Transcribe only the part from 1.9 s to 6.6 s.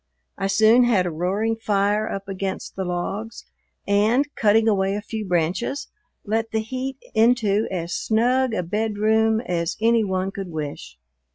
up against the logs and, cutting away a few branches, let